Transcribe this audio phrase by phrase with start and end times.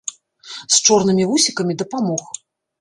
[0.55, 2.23] З чорнымі вусікамі дапамог.